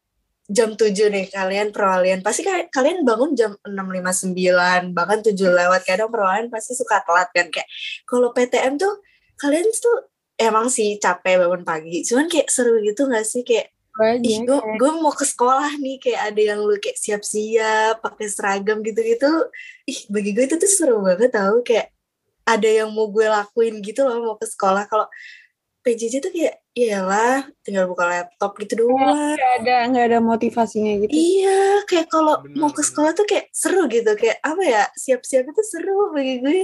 jam 0.46 0.78
7 0.78 0.92
nih 1.10 1.26
kalian 1.32 1.74
perwalian 1.74 2.20
pasti 2.22 2.46
ka- 2.46 2.70
kalian 2.70 3.02
bangun 3.02 3.34
jam 3.34 3.56
6.59 3.66 4.94
bahkan 4.94 5.18
7 5.24 5.34
lewat 5.34 5.82
kadang 5.82 6.12
perwalian 6.12 6.48
pasti 6.52 6.76
suka 6.76 7.02
telat 7.02 7.28
kan 7.34 7.48
kayak 7.50 7.68
kalau 8.06 8.30
PTM 8.30 8.78
tuh 8.78 9.02
kalian 9.36 9.66
tuh 9.74 10.06
emang 10.36 10.68
sih 10.68 11.00
capek 11.00 11.40
bangun 11.42 11.64
pagi 11.64 12.04
cuman 12.04 12.28
kayak 12.28 12.48
seru 12.48 12.78
gitu 12.80 13.08
gak 13.08 13.24
sih 13.24 13.42
kayak. 13.42 13.75
Ih 14.20 14.44
gue 14.44 14.58
gue 14.76 14.90
mau 15.00 15.12
ke 15.12 15.24
sekolah 15.24 15.72
nih 15.76 15.96
kayak 15.96 16.20
ada 16.32 16.40
yang 16.42 16.60
lu 16.60 16.76
kayak 16.76 16.96
siap-siap 16.96 18.00
pakai 18.00 18.26
seragam 18.28 18.80
gitu-gitu 18.80 19.48
ih 19.84 20.00
bagi 20.08 20.30
gue 20.32 20.44
itu 20.44 20.56
tuh 20.56 20.68
seru 20.68 21.00
banget 21.00 21.32
tau 21.32 21.60
kayak 21.62 21.90
ada 22.44 22.68
yang 22.68 22.92
mau 22.92 23.08
gue 23.08 23.26
lakuin 23.26 23.80
gitu 23.80 24.04
loh 24.04 24.20
mau 24.22 24.36
ke 24.36 24.46
sekolah 24.46 24.84
kalau 24.86 25.06
PJJ 25.82 26.18
tuh 26.18 26.34
kayak 26.34 26.58
iyalah 26.74 27.46
tinggal 27.62 27.86
buka 27.86 28.04
laptop 28.04 28.58
gitu 28.58 28.84
doang 28.84 29.38
Nggak 29.38 29.52
ada 29.62 29.76
nggak 29.86 30.04
ada 30.12 30.18
motivasinya 30.18 30.92
gitu. 31.06 31.12
iya 31.14 31.80
kayak 31.86 32.10
kalau 32.10 32.42
mau 32.52 32.74
ke 32.74 32.82
sekolah 32.82 33.14
tuh 33.14 33.22
kayak 33.24 33.48
seru 33.54 33.86
gitu 33.86 34.12
kayak 34.18 34.42
apa 34.42 34.62
ya 34.66 34.82
siap-siap 34.98 35.46
itu 35.46 35.62
seru 35.64 36.10
bagi 36.12 36.42
gue 36.42 36.60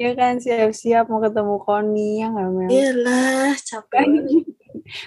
Ya 0.00 0.16
kan 0.16 0.40
siap-siap 0.40 1.06
mau 1.12 1.20
ketemu 1.20 1.56
Koni 1.62 2.24
ya 2.24 2.26
nggak 2.32 2.48
Mel? 2.48 2.68
iyalah 2.72 3.54
capek 3.60 4.02
banget. 4.02 4.46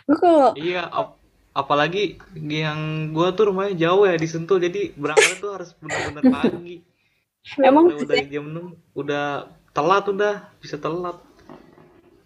Gue 0.07 0.15
kalau 0.15 0.49
Iya, 0.55 0.83
ap- 0.87 1.19
apalagi 1.55 2.19
yang 2.35 3.09
gua 3.15 3.31
tuh 3.31 3.49
rumahnya 3.49 3.87
jauh 3.87 4.03
ya 4.03 4.19
di 4.19 4.27
Sentul 4.27 4.59
jadi 4.59 4.91
berangkat 4.99 5.39
tuh 5.39 5.51
harus 5.55 5.71
benar-benar 5.79 6.23
pagi. 6.27 6.83
emang 7.63 7.87
Lewat 7.87 8.09
dari 8.09 8.27
jam 8.27 8.45
6 8.51 8.75
udah 8.97 9.47
telat 9.71 10.05
udah 10.11 10.35
bisa 10.59 10.75
telat. 10.75 11.15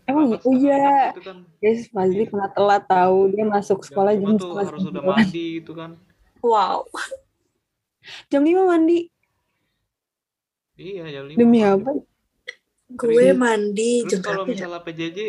Emang 0.09 0.33
Delapan 0.33 0.47
oh 0.49 0.53
iya, 0.57 1.13
kan 1.21 1.37
guys, 1.61 1.85
Fazli 1.93 2.25
Iya. 2.25 2.29
pernah 2.33 2.49
telat 2.49 2.83
tahu 2.89 3.17
dia 3.29 3.45
masuk 3.45 3.79
jam 3.85 3.87
sekolah 3.93 4.11
jam 4.17 4.25
tuh 4.25 4.33
setengah 4.41 4.65
harus 4.65 4.81
udah 4.81 4.89
sembilan. 4.89 5.17
mandi 5.21 5.45
itu 5.61 5.71
kan 5.77 5.91
Wow. 6.39 6.79
Jam 8.33 8.41
lima 8.41 8.63
mandi 8.65 8.99
iya 10.79 11.03
jam 11.13 11.29
lima 11.29 11.37
demi 11.37 11.59
mandi 11.61 11.85
apa? 11.85 11.91
Gue 12.89 13.27
mandi 13.37 13.91
terus 14.01 14.17
jam 14.17 14.21
kalau 14.25 14.43
ya? 14.47 14.49
misalnya 14.49 14.81
PJJ 14.81 15.19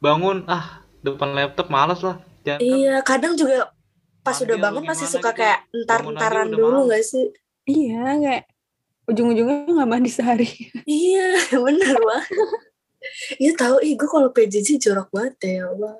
bangun 0.00 0.48
ah 0.48 0.80
depan 1.04 1.36
laptop 1.36 1.68
malas 1.68 2.00
lah 2.00 2.16
jangan 2.46 2.60
kan 2.62 2.68
Iya, 2.70 2.94
kadang 3.02 3.34
juga 3.34 3.74
pas 4.22 4.38
udah 4.38 4.56
bangun 4.58 4.84
masih 4.86 5.06
suka 5.10 5.30
gitu 5.34 5.38
kayak 5.42 5.58
entar-entaran 5.74 6.46
dulu 6.50 6.86
gak 6.86 7.02
sih? 7.02 7.30
Iya, 7.66 8.14
kayak 8.22 8.42
ujung-ujungnya 9.10 9.66
nggak 9.74 9.90
mandi 9.90 10.10
sehari. 10.10 10.46
Iya, 10.86 11.26
bener 11.66 11.94
banget. 11.98 12.26
Iya 13.38 13.52
tahu, 13.54 13.76
ih 13.82 13.94
gue 13.94 14.08
kalau 14.10 14.30
PJJ 14.34 14.82
jorok 14.82 15.10
banget 15.14 15.34
ya 15.46 15.70
Allah. 15.70 15.94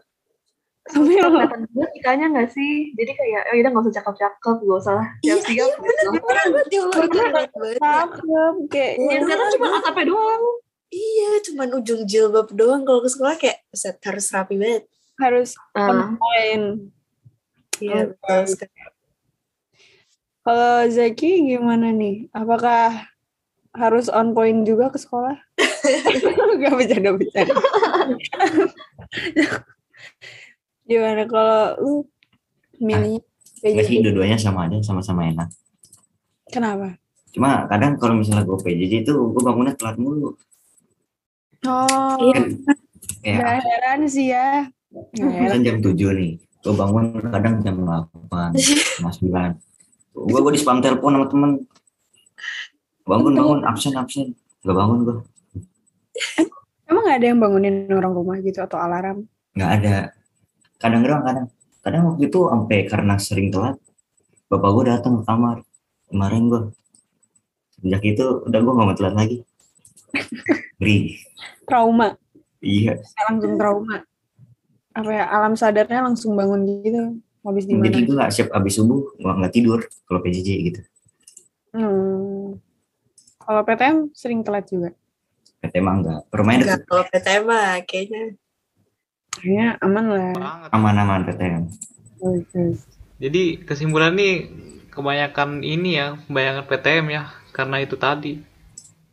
Lo 0.86 1.02
kelihatan 1.02 1.66
juga 1.74 1.86
kitanya 1.90 2.26
nggak 2.30 2.50
sih? 2.54 2.94
Jadi 2.94 3.10
kayak, 3.10 3.42
oh 3.50 3.54
udah 3.58 3.70
nggak 3.74 3.84
usah 3.90 3.94
cakep-cakep, 3.98 4.56
gak 4.62 4.78
usah 4.86 4.94
Iya, 5.18 5.34
siap-siap 5.42 5.50
iya 5.50 5.64
bener, 5.82 5.94
gitu. 5.98 6.10
bener 6.14 6.46
banget 6.46 6.68
ya 6.70 6.80
Allah. 6.82 7.02
Itu 7.02 7.18
relate 7.18 7.54
banget 7.58 7.74
ya. 7.74 7.82
cakep 7.82 8.54
kayak 8.70 8.92
Yang 8.94 9.02
Iya, 9.02 9.18
kelihatan 9.18 9.48
cuma 9.58 9.66
atapnya 9.74 10.04
doang. 10.06 10.44
Iya, 10.86 11.30
cuman 11.50 11.68
ujung 11.82 12.00
jilbab 12.06 12.48
doang. 12.54 12.82
Kalau 12.86 13.00
ke 13.02 13.10
sekolah 13.10 13.34
kayak 13.34 13.58
set 13.74 13.98
harus 14.06 14.26
rapi 14.30 14.54
banget. 14.54 14.84
Harus 15.16 15.56
on 15.72 15.96
Ah. 15.96 16.10
point. 16.14 16.66
Iya. 17.76 18.12
Kalau 20.40 20.86
Zaki 20.86 21.30
gimana 21.46 21.90
nih? 21.90 22.30
Apakah 22.30 23.04
harus 23.72 24.06
on 24.08 24.32
point 24.32 24.62
juga 24.62 24.88
ke 24.88 24.96
sekolah? 24.96 25.36
Gak 26.62 26.72
bercanda 26.72 27.10
bercanda. 27.12 27.54
gimana 30.86 31.22
kalau 31.26 31.62
lu 31.76 31.94
milih 32.78 33.18
Enggak 33.56 33.84
sih, 33.84 33.98
PJJ? 33.98 34.04
dua-duanya 34.04 34.38
sama 34.38 34.68
aja, 34.68 34.78
sama-sama 34.80 35.26
enak. 35.26 35.48
Kenapa? 36.46 36.94
Cuma 37.32 37.66
kadang 37.66 37.98
kalau 37.98 38.14
misalnya 38.14 38.44
gue 38.44 38.54
PJJ 38.54 39.02
itu 39.02 39.12
gue 39.12 39.42
bangunnya 39.42 39.74
telat 39.74 39.96
mulu. 39.98 40.36
Oh, 41.66 42.16
Iya. 42.22 42.46
Kayak 43.24 43.36
gak 43.42 43.54
heran 43.58 44.00
sih 44.06 44.30
ya. 44.30 44.70
Kan 44.92 45.60
jam 45.64 45.76
7 45.82 45.92
nih. 45.92 46.32
Gue 46.66 46.74
bangun 46.74 47.04
kadang 47.30 47.62
jam 47.62 47.76
8, 47.78 48.58
jam 48.98 49.10
9. 49.10 49.54
Gue 50.16 50.40
gue 50.42 50.52
di 50.56 50.60
spam 50.60 50.82
telepon 50.82 51.14
sama 51.14 51.26
temen. 51.30 51.50
Bangun, 53.06 53.32
bangun, 53.38 53.60
absen, 53.62 53.94
absen. 53.94 54.34
Gak 54.66 54.74
bangun 54.74 54.98
gue. 55.06 55.16
Emang 56.90 57.02
gak 57.06 57.18
ada 57.22 57.26
yang 57.30 57.38
bangunin 57.38 57.86
orang 57.92 58.12
rumah 58.14 58.36
gitu 58.42 58.58
atau 58.64 58.82
alarm? 58.82 59.30
Gak 59.54 59.70
ada. 59.82 59.96
Kadang 60.82 61.06
kadang 61.06 61.22
kadang. 61.22 61.46
Kadang 61.86 62.02
waktu 62.10 62.26
itu 62.26 62.40
sampai 62.50 62.78
karena 62.90 63.14
sering 63.14 63.54
telat, 63.54 63.78
bapak 64.50 64.70
gue 64.74 64.84
datang 64.90 65.12
ke 65.20 65.22
kamar. 65.22 65.62
Kemarin 66.10 66.42
gue. 66.50 66.62
Sejak 67.78 68.02
itu 68.02 68.26
udah 68.42 68.58
gue 68.58 68.72
gak 68.74 68.86
mau 68.90 68.96
telat 68.98 69.14
lagi. 69.14 69.38
Beri. 70.82 71.14
Trauma. 71.62 72.18
Iya. 72.58 72.98
Langsung 73.30 73.54
trauma. 73.54 74.02
Apa 74.96 75.10
ya, 75.12 75.24
alam 75.28 75.52
sadarnya 75.52 76.00
langsung 76.08 76.32
bangun 76.32 76.64
gitu. 76.64 77.20
Habis 77.44 77.68
di 77.68 77.76
Jadi 77.78 77.98
mana? 78.00 78.06
gue 78.08 78.16
gak 78.16 78.32
siap 78.32 78.48
abis 78.50 78.80
subuh, 78.80 79.12
gue 79.14 79.28
gak 79.28 79.54
tidur 79.54 79.80
kalau 80.08 80.18
PJJ 80.24 80.48
gitu. 80.72 80.80
Hmm. 81.76 82.58
Kalau 83.46 83.60
PTM 83.62 84.10
sering 84.16 84.40
telat 84.42 84.66
juga. 84.66 84.90
PT 85.62 85.78
mah 85.78 85.94
enggak. 86.00 86.20
Permain 86.32 86.58
Enggak, 86.64 86.82
kalau 86.88 87.04
PTM 87.06 87.42
mah 87.46 87.78
kayaknya. 87.86 88.34
Kayaknya 89.36 89.68
aman 89.84 90.04
lah. 90.10 90.32
Aman-aman 90.72 91.22
PTM. 91.28 91.64
Oke. 92.24 92.62
Jadi 93.20 93.42
kesimpulan 93.62 94.16
nih 94.16 94.50
kebanyakan 94.90 95.60
ini 95.60 96.00
ya, 96.00 96.16
kebanyakan 96.26 96.64
PTM 96.66 97.06
ya, 97.12 97.22
karena 97.52 97.76
itu 97.84 97.94
tadi. 98.00 98.40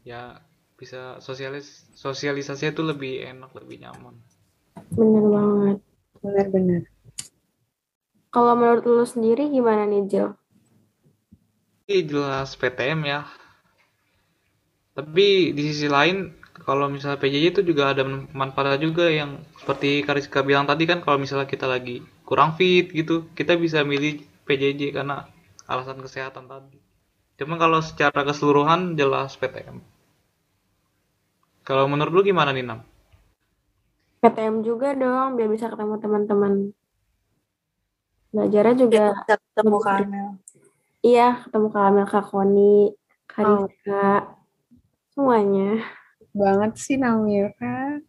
Ya 0.07 0.39
bisa 0.79 1.21
sosialis 1.21 1.87
sosialisasi 1.93 2.73
itu 2.73 2.81
lebih 2.81 3.23
enak, 3.29 3.53
lebih 3.53 3.83
nyaman. 3.83 4.17
Bener 4.93 5.25
banget. 5.25 5.77
Benar-benar. 6.21 6.81
Kalau 8.33 8.53
menurut 8.57 8.83
lu 8.89 9.05
sendiri 9.05 9.49
gimana 9.49 9.85
nih, 9.85 10.01
Jil? 10.09 10.27
Ini 11.85 12.05
jelas 12.07 12.57
PTM 12.57 13.05
ya. 13.05 13.27
Tapi 14.93 15.51
di 15.53 15.61
sisi 15.73 15.89
lain 15.89 16.33
kalau 16.63 16.85
misalnya 16.87 17.17
PJJ 17.17 17.45
itu 17.59 17.61
juga 17.65 17.91
ada 17.91 18.05
manfaatnya 18.31 18.77
juga 18.77 19.09
yang 19.09 19.41
seperti 19.57 20.05
Kariska 20.05 20.45
bilang 20.45 20.69
tadi 20.69 20.85
kan 20.85 21.01
kalau 21.01 21.17
misalnya 21.17 21.49
kita 21.49 21.65
lagi 21.65 22.05
kurang 22.23 22.55
fit 22.55 22.93
gitu, 22.93 23.27
kita 23.33 23.57
bisa 23.57 23.81
milih 23.81 24.21
PJJ 24.45 24.93
karena 24.93 25.27
alasan 25.65 25.99
kesehatan 25.99 26.45
tadi. 26.45 26.77
Cuma 27.41 27.57
kalau 27.57 27.81
secara 27.81 28.21
keseluruhan 28.21 28.93
jelas 28.93 29.33
PTM. 29.35 29.81
Kalau 31.65 31.89
menurut 31.89 32.13
lu 32.13 32.21
gimana 32.21 32.53
nih 32.53 32.63
Nam? 32.63 32.92
PTM 34.23 34.63
juga 34.63 34.95
dong, 34.95 35.35
biar 35.35 35.51
bisa 35.51 35.67
ketemu 35.67 35.99
teman-teman. 35.99 36.53
Belajarnya 38.31 38.75
juga, 38.79 39.03
Kita 39.27 39.35
ketemu 39.35 39.77
Kamel. 39.83 40.27
iya, 41.03 41.43
ketemu 41.43 41.67
Kak 41.69 41.83
Amel, 41.91 42.07
Kak 42.07 42.25
Koni, 42.31 42.95
Kak 43.27 43.43
Oh. 43.45 43.67
Semuanya. 45.13 45.83
Banget 46.33 46.71
sih 46.81 46.97
Namira. 46.97 48.01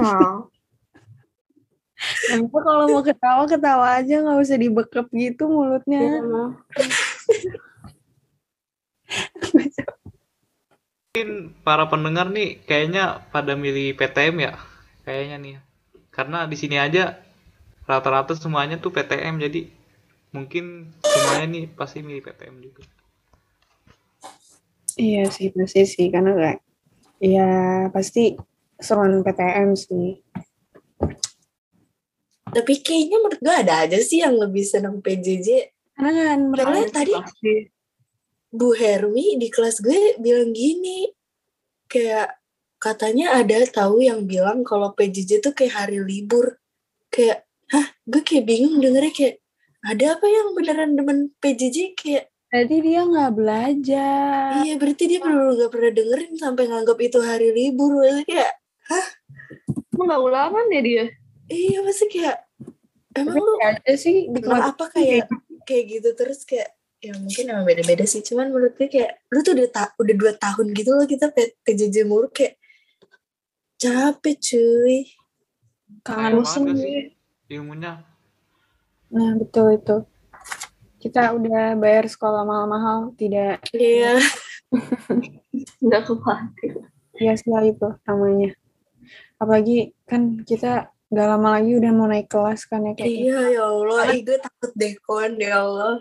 Oh. 0.00 0.48
Kenapa 2.26 2.58
kalau 2.66 2.84
mau 2.90 3.02
ketawa 3.04 3.44
ketawa 3.46 3.86
aja 4.02 4.14
nggak 4.24 4.40
usah 4.42 4.58
dibekep 4.58 5.06
gitu 5.12 5.46
mulutnya. 5.46 6.00
emang. 6.18 6.58
Mungkin 11.12 11.28
para 11.62 11.84
pendengar 11.86 12.32
nih 12.32 12.58
kayaknya 12.64 13.20
pada 13.30 13.52
milih 13.54 13.94
PTM 13.94 14.36
ya, 14.48 14.52
kayaknya 15.02 15.36
nih. 15.38 15.56
Karena 16.12 16.44
di 16.46 16.56
sini 16.58 16.76
aja 16.78 17.18
rata-rata 17.86 18.34
semuanya 18.38 18.78
tuh 18.78 18.94
PTM 18.94 19.42
jadi 19.42 19.68
mungkin 20.32 20.90
semuanya 21.04 21.46
nih 21.50 21.64
pasti 21.72 22.00
milih 22.00 22.24
PTM 22.24 22.56
juga. 22.62 22.82
Iya 24.96 25.28
sih 25.32 25.48
pasti 25.52 25.88
sih 25.88 26.06
karena 26.12 26.36
kayak 26.36 26.58
ya 27.22 27.50
pasti 27.94 28.36
seruan 28.76 29.22
PTM 29.24 29.72
sih. 29.78 30.20
Tapi 32.52 32.84
kayaknya 32.84 33.16
menurut 33.16 33.40
gue 33.40 33.54
ada 33.54 33.88
aja 33.88 33.96
sih 34.04 34.20
yang 34.20 34.36
lebih 34.36 34.60
seneng 34.66 35.00
PJJ. 35.00 35.72
Karena 35.96 36.10
kan 36.12 36.40
mereka 36.52 36.92
tadi 36.92 37.12
Pasti. 37.16 37.54
Bu 38.52 38.76
Hermi 38.76 39.40
di 39.40 39.48
kelas 39.48 39.80
gue 39.80 40.20
bilang 40.20 40.52
gini, 40.52 41.08
kayak 41.88 42.41
katanya 42.82 43.38
ada 43.38 43.62
tahu 43.70 44.02
yang 44.02 44.26
bilang 44.26 44.66
kalau 44.66 44.90
PJJ 44.90 45.38
tuh 45.38 45.54
kayak 45.54 45.86
hari 45.86 46.02
libur. 46.02 46.58
Kayak, 47.14 47.46
hah, 47.70 47.86
gue 48.02 48.26
kayak 48.26 48.42
bingung 48.50 48.82
dengernya 48.82 49.14
kayak, 49.14 49.36
ada 49.86 50.18
apa 50.18 50.26
yang 50.26 50.48
beneran 50.58 50.98
demen 50.98 51.18
PJJ 51.38 51.94
kayak, 51.94 52.24
tadi 52.50 52.82
dia 52.82 53.06
nggak 53.06 53.32
belajar. 53.38 54.66
iya 54.66 54.74
berarti 54.76 55.04
dia 55.08 55.22
bener 55.22 55.56
gak 55.56 55.72
pernah 55.72 55.92
dengerin 55.94 56.32
sampai 56.36 56.64
nganggap 56.68 56.98
itu 56.98 57.18
hari 57.22 57.48
libur. 57.54 58.02
Maksudnya 58.02 58.26
kayak, 58.26 58.52
Emang 59.94 60.06
nggak 60.10 60.22
ulangan 60.26 60.66
ya 60.74 60.80
dia? 60.82 61.04
iya 61.46 61.78
masih 61.86 62.08
kayak, 62.10 62.36
emang 63.14 63.36
Tapi 63.38 63.46
lu 63.46 63.52
ada 63.62 63.92
sih 63.94 64.16
di 64.26 64.40
apa 64.42 64.84
kayak 64.90 65.30
kayak 65.62 65.84
gitu 65.86 66.08
terus 66.18 66.42
kayak 66.42 66.74
ya 67.02 67.18
mungkin 67.18 67.44
emang 67.50 67.66
beda-beda 67.66 68.06
sih 68.06 68.22
cuman 68.22 68.54
menurut 68.54 68.78
gue 68.78 68.86
kayak 68.86 69.26
lu 69.34 69.42
tuh 69.42 69.58
udah 69.58 69.68
ta- 69.74 69.94
udah 69.98 70.14
dua 70.14 70.32
tahun 70.38 70.70
gitu 70.70 70.90
loh 70.94 71.06
kita 71.06 71.34
PJJ 71.66 72.06
mulu 72.06 72.30
kayak 72.30 72.61
capek 73.82 74.36
cuy. 74.38 74.98
Kangen 76.06 76.38
bosen 76.38 76.70
sih 76.78 77.18
ilmunya. 77.50 78.06
Nah 79.10 79.30
betul 79.34 79.74
itu. 79.74 79.96
Kita 81.02 81.34
udah 81.34 81.74
bayar 81.74 82.06
sekolah 82.06 82.46
mahal-mahal, 82.46 83.10
tidak. 83.18 83.58
Iya. 83.74 84.22
Nggak 85.84 86.02
khawatir. 86.06 86.86
ya 87.18 87.34
sekali 87.34 87.74
itu 87.74 87.90
namanya. 88.06 88.50
Apalagi 89.36 89.94
kan 90.06 90.42
kita 90.46 90.90
gak 91.12 91.28
lama 91.28 91.60
lagi 91.60 91.76
udah 91.76 91.92
mau 91.92 92.08
naik 92.08 92.32
kelas 92.32 92.64
kan 92.64 92.86
ya 92.88 92.94
kayak 92.96 93.10
iya 93.10 93.40
ya 93.58 93.62
Allah. 93.68 94.14
Ih, 94.14 94.22
gue 94.24 94.38
takut 94.38 94.72
dekon 94.78 95.36
ya 95.42 95.60
Allah. 95.60 96.00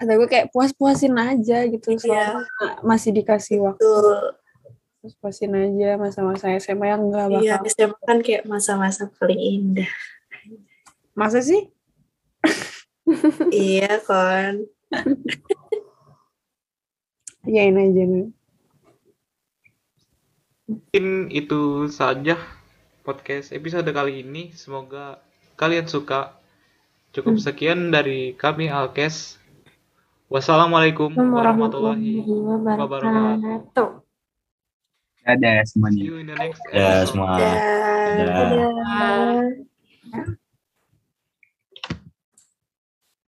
Kata 0.00 0.12
gue 0.18 0.28
kayak 0.28 0.50
puas-puasin 0.50 1.14
aja 1.14 1.68
gitu 1.68 1.94
iya. 1.94 2.00
selama 2.00 2.42
masih 2.82 3.14
dikasih 3.14 3.62
waktu. 3.62 3.78
Betul 3.78 4.37
puas-puasin 5.08 5.56
aja 5.56 5.96
masa-masa 5.96 6.52
SMA 6.60 6.92
yang 6.92 7.08
gak 7.08 7.40
iya 7.40 7.56
bakal 7.56 7.72
SMA 7.72 7.98
kan 8.04 8.18
kayak 8.20 8.44
masa-masa 8.44 9.08
paling 9.16 9.40
indah 9.40 9.90
masa 11.16 11.40
sih 11.40 11.72
iya 13.48 13.96
kon 14.04 14.68
yain 17.48 17.80
aja 17.80 18.04
nih 18.04 18.28
mungkin 20.68 21.32
itu 21.32 21.88
saja 21.88 22.36
podcast 23.08 23.56
episode 23.56 23.88
kali 23.88 24.20
ini. 24.20 24.52
Semoga 24.52 25.16
kalian 25.56 25.88
suka. 25.88 26.36
Cukup 27.16 27.40
sekian 27.40 27.88
dari 27.88 28.36
kami 28.36 28.68
Alkes. 28.68 29.40
Wassalamualaikum 30.28 31.08
warahmatullahi 31.16 32.20
wabarakatuh. 32.60 34.07
Dadah 35.28 35.60
semuanya. 35.68 36.08
Dadah 36.72 37.04
semua. 37.04 37.36
Dadah. 37.36 37.52
Dadah. 38.16 38.48
Dadah. 38.48 38.72
dadah. 40.08 40.37